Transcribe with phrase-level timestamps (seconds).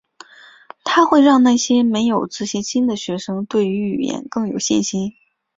[0.83, 5.13] 它会让那些没有自信心的学生对于语言更有信心。